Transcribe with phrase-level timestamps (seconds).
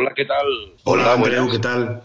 [0.00, 0.46] Hola, ¿qué tal?
[0.84, 2.04] Hola, Andreu, ¿qué tal?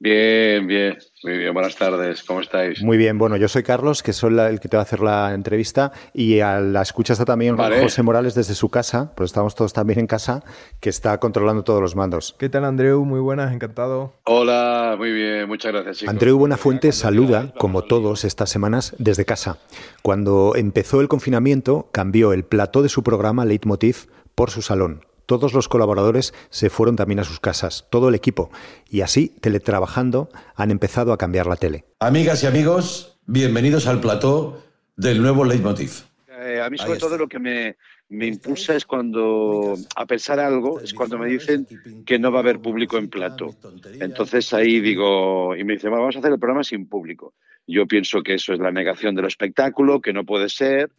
[0.00, 2.82] Bien, bien, muy bien, buenas tardes, ¿cómo estáis?
[2.82, 5.32] Muy bien, bueno, yo soy Carlos, que soy el que te va a hacer la
[5.32, 9.72] entrevista, y a la escucha está también José Morales desde su casa, pues estamos todos
[9.72, 10.42] también en casa,
[10.80, 12.34] que está controlando todos los mandos.
[12.40, 13.04] ¿Qué tal, Andreu?
[13.04, 14.14] Muy buenas, encantado.
[14.24, 16.12] Hola, muy bien, muchas gracias, chicos.
[16.12, 19.58] Andreu Buenafuente saluda, como todos estas semanas, desde casa.
[20.02, 25.54] Cuando empezó el confinamiento, cambió el plató de su programa Leitmotiv por su salón todos
[25.54, 28.50] los colaboradores se fueron también a sus casas, todo el equipo,
[28.90, 31.86] y así, teletrabajando, han empezado a cambiar la tele.
[32.00, 34.62] Amigas y amigos, bienvenidos al plató
[34.94, 36.02] del nuevo Leitmotiv.
[36.28, 37.76] Eh, a mí sobre todo lo que me,
[38.12, 41.66] me impulsa es cuando, a pensar algo, es cuando me dicen
[42.04, 43.54] que no va a haber público en plato.
[44.00, 47.32] Entonces ahí digo, y me dicen, vamos a hacer el programa sin público.
[47.66, 50.90] Yo pienso que eso es la negación del espectáculo, que no puede ser,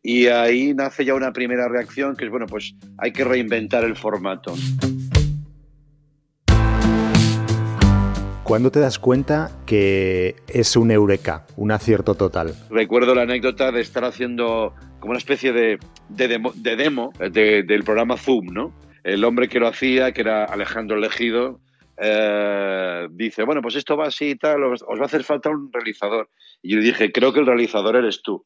[0.00, 3.96] y ahí nace ya una primera reacción que es, bueno, pues hay que reinventar el
[3.96, 4.54] formato.
[8.44, 12.54] ¿Cuándo te das cuenta que es un eureka, un acierto total?
[12.70, 15.78] Recuerdo la anécdota de estar haciendo como una especie de,
[16.10, 18.72] demo, del programa Zoom, ¿no?
[19.02, 21.60] El hombre que lo hacía, que era Alejandro Legido,
[21.96, 25.72] eh, dice, bueno, pues esto va así y tal, os, va a hacer falta un
[25.72, 26.28] realizador.
[26.62, 28.44] Y yo le dije, creo que el realizador eres tú.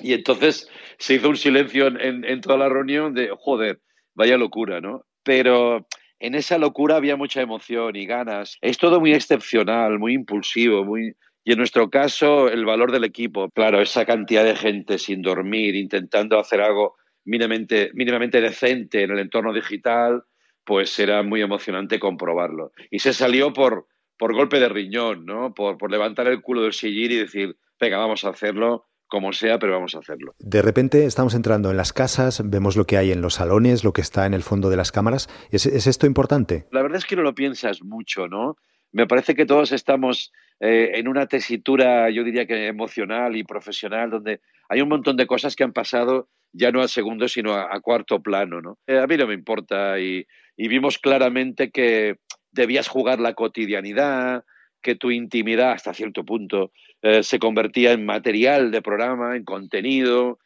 [0.00, 3.80] Y entonces se hizo un silencio en, toda la reunión de, joder,
[4.14, 5.06] vaya locura, ¿no?
[5.22, 5.86] Pero
[6.18, 8.58] en esa locura había mucha emoción y ganas.
[8.60, 10.98] Es todo muy excepcional, muy impulsivo.
[10.98, 15.74] Y en nuestro caso, el valor del equipo, claro, esa cantidad de gente sin dormir,
[15.76, 20.24] intentando hacer algo mínimamente, mínimamente decente en el entorno digital,
[20.66, 22.72] pues era muy emocionante comprobarlo.
[22.90, 23.86] Y se salió por,
[24.18, 25.54] por golpe de riñón, ¿no?
[25.54, 29.60] Por, por levantar el culo del sillín y decir, venga, vamos a hacerlo como sea,
[29.60, 30.34] pero vamos a hacerlo.
[30.40, 33.92] De repente estamos entrando en las casas, vemos lo que hay en los salones, lo
[33.92, 35.28] que está en el fondo de las cámaras.
[35.50, 36.66] ¿Es, esto importante?
[36.72, 38.56] La verdad es que no lo piensas mucho, ¿no?
[38.90, 44.10] Me parece que todos estamos eh, en una tesitura, yo diría que emocional y profesional,
[44.10, 47.80] donde hay un montón de cosas que han pasado ya no a segundo, sino a,
[47.80, 48.78] cuarto plano, ¿no?
[48.86, 52.16] Eh, a mí no me importa y y vimos claramente que
[52.50, 54.44] debías jugar la cotidianidad,
[54.82, 56.72] que tu intimidad hasta cierto punto
[57.02, 60.38] eh, se convertía en material de programa, en contenido.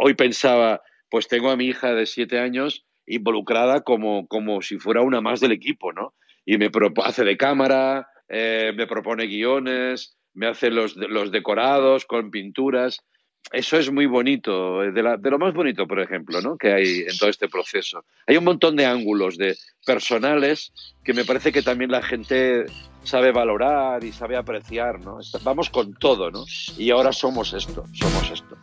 [0.00, 0.80] Hoy pensaba,
[1.10, 5.40] pues tengo a mi hija de siete años involucrada como, como si fuera una más
[5.40, 6.14] del equipo, ¿no?
[6.44, 6.70] Y me
[7.04, 13.04] hace de cámara, eh, me propone guiones, me hace los, los decorados con pinturas
[13.50, 16.56] eso es muy bonito, de, lo más bonito, por ejemplo, ¿no?
[16.56, 18.04] que hay en todo este proceso.
[18.26, 20.72] Hay un montón de ángulos de personales
[21.04, 22.64] que me parece que también la gente
[23.02, 25.00] sabe valorar y sabe apreciar.
[25.00, 25.18] ¿no?
[25.42, 26.44] Vamos con todo, ¿no?
[26.78, 28.56] Y ahora somos esto, somos esto.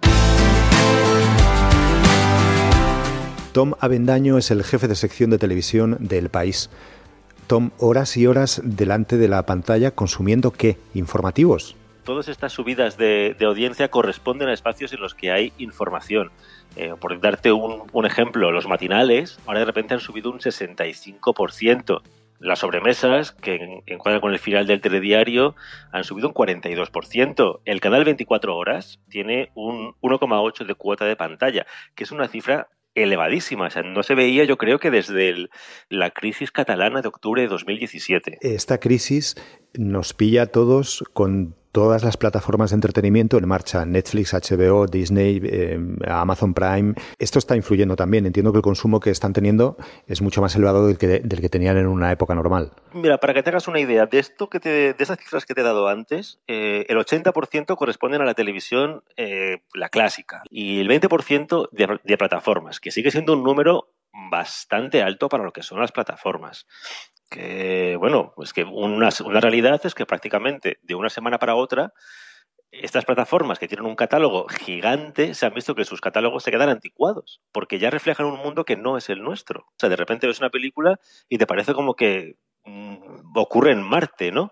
[3.53, 6.69] Tom Avendaño es el jefe de sección de televisión del país.
[7.47, 10.77] Tom, horas y horas delante de la pantalla consumiendo qué?
[10.93, 11.75] Informativos
[12.09, 16.31] todas estas subidas de, audiencia corresponden a espacios en los que hay información.
[16.75, 22.01] Eh, por darte un, ejemplo, los matinales ahora de repente han subido un 65%.
[22.39, 25.55] Las sobremesas, que encuadran con el final del telediario,
[25.91, 27.59] han subido un 42%.
[27.63, 32.69] El canal 24 horas tiene un 1,8 de cuota de pantalla, que es una cifra
[32.95, 33.67] elevadísima.
[33.67, 35.47] O sea, no se veía, yo creo que desde
[35.89, 38.39] la crisis catalana de octubre de 2017.
[38.41, 39.35] Esta crisis
[39.77, 45.41] nos pilla a todos con todas las plataformas de entretenimiento en marcha, Netflix, HBO, Disney,
[45.43, 46.93] eh, Amazon Prime.
[47.17, 48.25] Esto está influyendo también.
[48.25, 51.49] Entiendo que el consumo que están teniendo es mucho más elevado del que, del que
[51.49, 52.71] tenían en una época normal.
[52.93, 55.61] Mira, para que te hagas una idea de esto que de esas cifras que te
[55.61, 60.87] he dado antes, eh, el 80% corresponden a la televisión, eh, la clásica, y el
[60.87, 63.89] 20% de, de plataformas, que sigue siendo un número
[64.29, 66.65] bastante alto para lo que son las plataformas
[67.29, 71.93] que, bueno, pues que una, una realidad es que prácticamente de una semana para otra
[72.71, 76.69] estas plataformas que tienen un catálogo gigante se han visto que sus catálogos se quedan
[76.69, 79.61] anticuados, porque ya reflejan un mundo que no es el nuestro.
[79.61, 83.81] O sea, de repente ves una película y te parece como que mm, ocurre en
[83.81, 84.51] Marte, ¿no?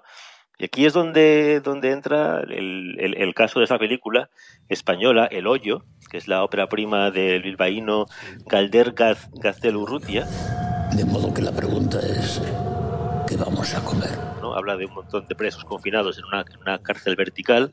[0.59, 4.31] Y aquí es donde, donde entra el, el, caso de esa película
[4.69, 8.07] española, El Hoyo, que es la ópera prima del bilbaíno
[8.47, 10.25] Galder Gaztelurrutia.
[10.95, 12.41] De modo que la pregunta es,
[13.27, 14.17] ¿qué vamos a comer?
[14.41, 14.55] ¿no?
[14.55, 17.71] Habla de un montón de presos confinados en una, en una cárcel vertical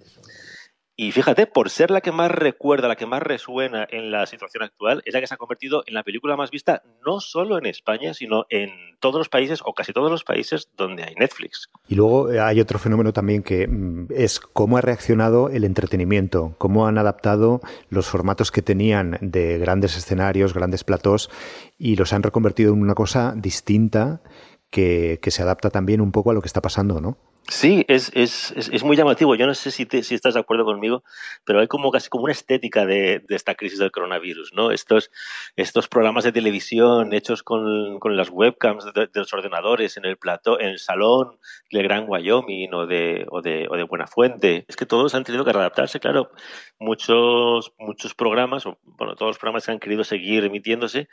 [0.96, 4.62] y fíjate, por ser la que más recuerda, la que más resuena en la situación
[4.62, 7.67] actual, es la que se ha convertido en la película más vista no solo en
[7.67, 8.70] España, sino en
[9.00, 11.69] todos los países o casi todos los países donde hay Netflix.
[11.88, 16.55] Y luego eh, hay otro fenómeno también que mm, es cómo ha reaccionado el entretenimiento,
[16.58, 21.29] cómo han adaptado los formatos que tenían de grandes escenarios, grandes platós,
[21.76, 24.23] y los han reconvertido en una cosa distinta
[24.70, 27.19] que, que se adapta también un poco a lo que está pasando, ¿no?
[27.49, 29.35] Sí, es, es, es, muy llamativo.
[29.35, 31.05] Yo no sé si, si estás de acuerdo conmigo,
[31.44, 34.70] pero hay como casi como una estética de, de esta crisis del coronavirus, ¿no?
[34.70, 35.11] Estos,
[35.55, 40.58] estos programas de televisión hechos con, con las webcams de, los ordenadores en el plató,
[40.58, 41.38] en el salón
[41.70, 44.64] del Gran Wyoming o de, o de, o de Buenafuente.
[44.67, 46.31] Es que todos han tenido que readaptarse, claro.
[46.79, 51.08] Muchos, muchos programas, o bueno, todos los programas que han querido seguir emitiéndose,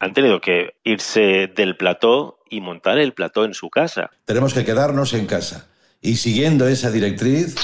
[0.00, 4.10] han tenido que irse del plató y montar el plató en su casa.
[4.24, 7.54] Tenemos que quedarnos en casa y siguiendo esa directriz...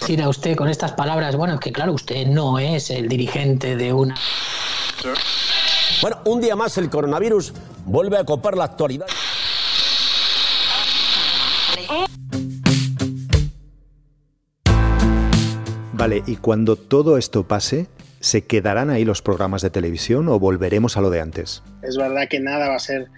[0.00, 3.76] Decir a usted con estas palabras, bueno, es que claro, usted no es el dirigente
[3.76, 4.14] de una...
[6.00, 7.52] Bueno, un día más el coronavirus
[7.84, 9.06] vuelve a copar la actualidad.
[15.92, 17.88] Vale, y cuando todo esto pase,
[18.20, 21.62] ¿se quedarán ahí los programas de televisión o volveremos a lo de antes?
[21.82, 23.08] Es verdad que nada va a ser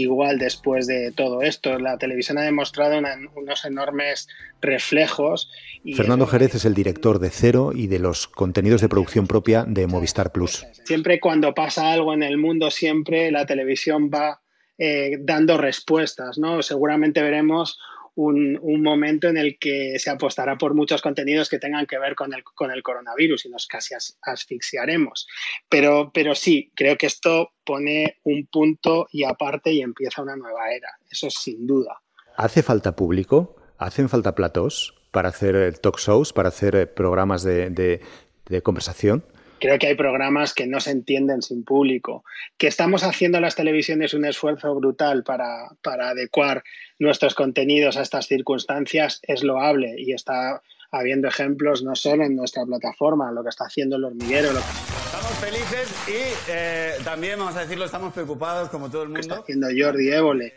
[0.00, 1.78] igual después de todo esto.
[1.78, 2.98] La televisión ha demostrado
[3.34, 4.28] unos enormes
[4.60, 5.50] reflejos.
[5.94, 9.86] Fernando Jerez es el director de Cero y de los contenidos de producción propia de
[9.86, 10.66] Movistar Plus.
[10.84, 14.40] Siempre cuando pasa algo en el mundo, siempre la televisión va
[14.78, 16.62] eh, dando respuestas, ¿no?
[16.62, 17.78] Seguramente veremos
[18.16, 22.32] un, momento en el que se apostará por muchos contenidos que tengan que ver con
[22.32, 25.28] el, con el coronavirus y nos casi asfixiaremos.
[25.68, 30.70] Pero, pero sí, creo que esto pone un punto y aparte y empieza una nueva
[30.72, 32.00] era, eso sin duda.
[32.36, 33.56] ¿Hace falta público?
[33.78, 39.24] ¿Hacen falta platos para hacer talk shows, para hacer programas de, de conversación?
[39.58, 42.24] Creo que hay programas que no se entienden sin público,
[42.58, 46.62] que estamos haciendo las televisiones un esfuerzo brutal para, adecuar
[46.98, 50.60] nuestros contenidos a estas circunstancias es loable y está
[50.90, 54.50] habiendo ejemplos no solo en nuestra plataforma, lo que está haciendo el hormiguero.
[54.50, 59.20] Estamos felices y eh, también, vamos a decirlo, estamos preocupados como todo el mundo.
[59.20, 60.52] está haciendo Jordi Évole.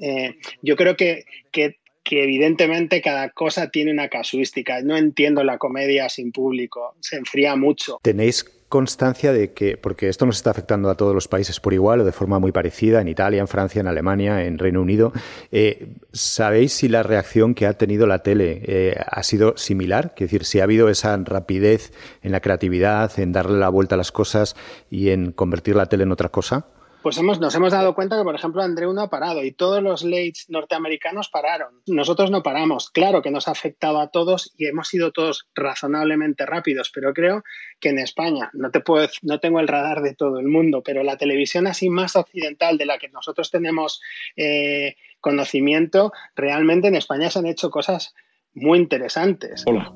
[0.00, 4.80] Eh, yo creo que, que que evidentemente cada cosa tiene una casuística.
[4.82, 7.98] No entiendo la comedia sin público, se enfría mucho.
[8.02, 12.00] ¿Tenéis constancia de que, porque esto nos está afectando a todos los países por igual
[12.00, 15.12] o de forma muy parecida, en Italia, en Francia, en Alemania, en Reino Unido,
[15.50, 20.12] eh, ¿sabéis si la reacción que ha tenido la tele eh, ha sido similar?
[20.14, 21.92] Es decir, si ha habido esa rapidez
[22.22, 24.54] en la creatividad, en darle la vuelta a las cosas
[24.88, 26.68] y en convertir la tele en otra cosa?
[27.02, 29.82] Pues hemos, nos hemos dado cuenta que, por ejemplo, Andreu no ha parado y todos
[29.82, 31.80] los lates norteamericanos pararon.
[31.86, 32.90] Nosotros no paramos.
[32.90, 37.42] Claro que nos ha afectado a todos y hemos sido todos razonablemente rápidos, pero creo
[37.80, 41.02] que en España, no, te puedo, no tengo el radar de todo el mundo, pero
[41.02, 44.02] la televisión así más occidental de la que nosotros tenemos
[44.36, 48.14] eh, conocimiento, realmente en España se han hecho cosas
[48.52, 49.64] muy interesantes.
[49.66, 49.90] Hola,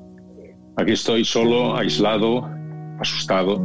[0.77, 2.49] aquí estoy solo, aislado,
[2.99, 3.57] asustado,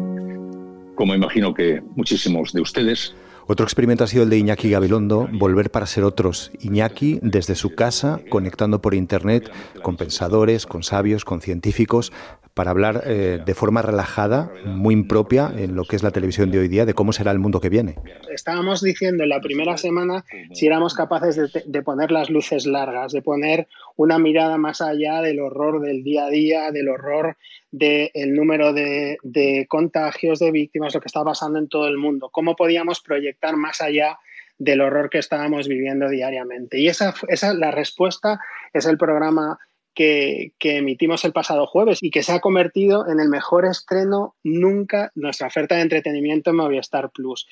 [0.94, 3.14] como imagino que muchísimos de ustedes.
[3.52, 6.52] Otro experimento ha sido el de Iñaki Gabilondo, volver para ser otros.
[6.61, 9.50] Iñaki desde su casa, conectando por Internet
[9.82, 12.12] con pensadores, con sabios, con científicos,
[12.55, 16.58] para hablar eh, de forma relajada, muy impropia en lo que es la televisión de
[16.58, 17.97] hoy día, de cómo será el mundo que viene.
[18.31, 23.12] Estábamos diciendo en la primera semana si éramos capaces de, de poner las luces largas,
[23.12, 27.37] de poner una mirada más allá del horror del día a día, del horror
[27.70, 32.31] del número de, contagios, de víctimas, lo que está pasando en todo el mundo.
[32.31, 34.19] ¿Cómo podíamos proyectar más allá
[34.58, 36.79] del horror que estábamos viviendo diariamente?
[36.79, 38.41] Y esa, esa la respuesta
[38.72, 39.58] es el programa
[39.94, 45.11] que, emitimos el pasado jueves y que se ha convertido en el mejor estreno nunca
[45.15, 47.47] nuestra oferta de entretenimiento en Movistar Plus.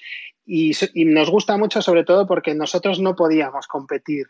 [0.46, 0.72] y
[1.04, 4.28] nos gusta mucho sobre todo porque nosotros no podíamos competir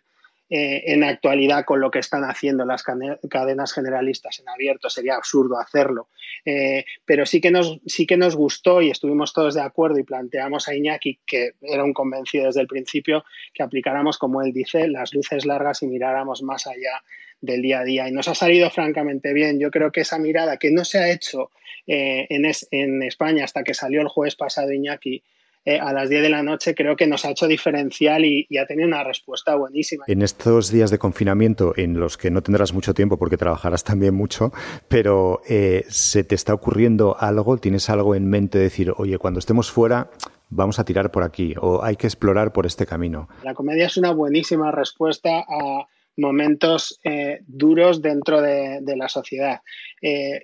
[0.51, 4.89] eh, en actualidad con lo que están haciendo las cadenas generalistas en abierto.
[4.89, 6.09] Sería absurdo hacerlo.
[6.43, 10.05] Eh, pero sí que, nos, sí que nos gustó y estuvimos todos de acuerdo y
[10.05, 14.89] planteamos a Iñaki, que era un convencido desde el principio, que aplicáramos, como él dice,
[14.89, 17.03] las luces largas y miráramos más allá
[17.41, 18.09] del día a día.
[18.09, 19.59] Y nos ha salido francamente bien.
[19.59, 21.51] Yo creo que esa mirada que no se ha hecho
[21.87, 25.23] eh, en, en España hasta que salió el jueves pasado Iñaki,
[25.69, 28.65] eh, a las 10 de la noche creo que nos ha hecho diferencial y, ha
[28.65, 30.05] tenido una respuesta buenísima.
[30.07, 34.15] En estos días de confinamiento, en los que no tendrás mucho tiempo porque trabajarás también
[34.15, 34.51] mucho,
[34.89, 37.59] pero eh, ¿se te está ocurriendo algo?
[37.59, 40.11] ¿Tienes algo en mente de decir, oye, cuando estemos fuera,
[40.49, 43.29] vamos a tirar por aquí o hay que explorar por este camino?
[43.43, 45.87] La comedia es una buenísima respuesta a
[46.19, 49.61] momentos eh, duros dentro de, la sociedad.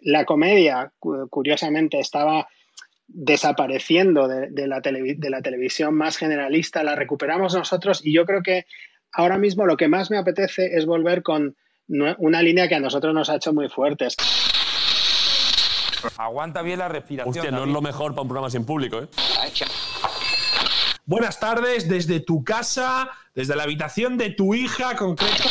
[0.03, 2.49] la comedia, curiosamente, estaba
[3.07, 8.67] desapareciendo de, la de la televisión más generalista, la recuperamos nosotros y yo creo que
[9.13, 13.15] ahora mismo lo que más me apetece es volver con una línea que a nosotros
[13.15, 14.17] nos ha hecho muy fuertes.
[16.17, 17.35] Aguanta bien la respiración.
[17.35, 19.09] Hostia, no es lo mejor para un programa sin público, ¿eh?
[21.07, 25.45] Buenas tardes desde tu casa, desde la habitación de tu hija concreta.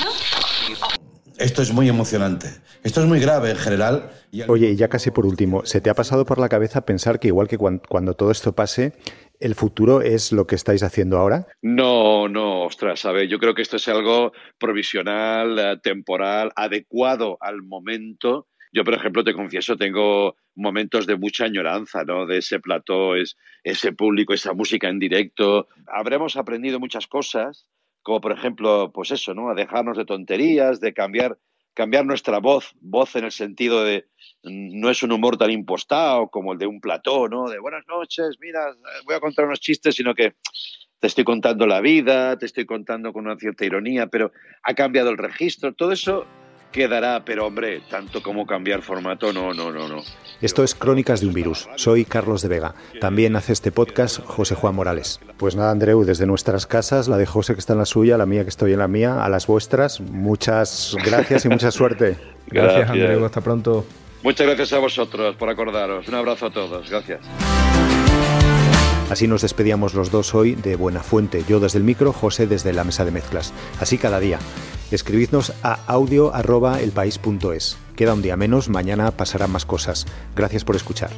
[1.37, 2.47] Esto es muy emocionante.
[2.83, 4.11] Esto es muy grave en general.
[4.47, 7.29] Oye, y ya casi por último, ¿se te ha pasado por la cabeza pensar que
[7.29, 8.93] igual que cuando, todo esto pase,
[9.39, 11.47] el futuro es lo que estáis haciendo ahora?
[11.61, 13.29] No, no, ostras, ¿sabes?
[13.29, 18.47] Yo creo que esto es algo provisional, eh, temporal, adecuado al momento.
[18.73, 22.25] Yo, por ejemplo, te confieso, tengo momentos de mucha añoranza, ¿no?
[22.25, 25.67] De ese plató, es, ese público, esa música en directo.
[25.85, 27.67] Habremos aprendido muchas cosas,
[28.01, 29.49] como por ejemplo, pues eso, ¿no?
[29.49, 31.37] A dejarnos de tonterías, de cambiar,
[31.75, 34.07] cambiar nuestra voz, voz en el sentido de
[34.41, 37.49] mm, no es un humor tan impostado como el de un plató, ¿no?
[37.49, 38.75] De buenas noches, mira,
[39.05, 40.33] voy a contar unos chistes, sino que
[40.99, 44.31] te estoy contando la vida, te estoy contando con una cierta ironía, pero
[44.63, 46.25] ha cambiado el registro, todo eso
[46.73, 50.03] quedará, pero hombre, tanto como cambiar formato, no, no, no, no.
[50.41, 51.69] Esto es Crónicas de un Virus.
[51.77, 52.73] Soy Carlos de Vega.
[52.99, 55.21] También hace este podcast José Juan Morales.
[55.37, 58.25] Pues nada, Andreu, desde nuestras casas, la de José que está en la suya, la
[58.25, 62.17] mía que estoy en la mía, a las vuestras, muchas gracias y mucha suerte.
[62.47, 63.23] Gracias, Andreu.
[63.23, 63.85] Hasta pronto.
[64.21, 66.07] Muchas gracias a vosotros por acordaros.
[66.07, 66.89] Un abrazo a todos.
[66.89, 67.21] Gracias.
[69.09, 72.73] Así nos despedíamos los dos hoy de Buena Fuente, yo desde el micro, José desde
[72.73, 73.53] la mesa de mezclas.
[73.79, 74.39] Así cada día.
[74.93, 77.77] Escribidnos a audio.elpaís.es.
[77.95, 80.05] Queda un día menos, mañana pasarán más cosas.
[80.35, 81.09] Gracias por escuchar.